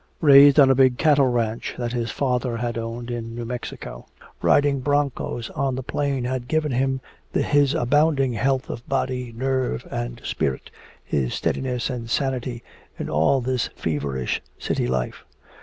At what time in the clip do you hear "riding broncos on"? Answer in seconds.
4.41-5.75